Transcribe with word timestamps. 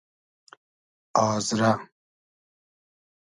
آزرۂ 1.23 1.71